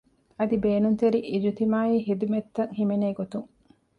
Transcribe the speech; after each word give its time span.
އަދި 0.37 0.55
ބޭނުންތެރި 0.63 1.19
އިޖްތިމާޢީ 1.29 1.95
ޚިދުމަތްތައް 2.07 2.73
ހިމެނޭ 2.77 3.07
ގޮތުން 3.19 3.47